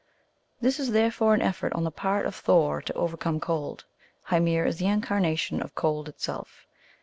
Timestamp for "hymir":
4.31-4.65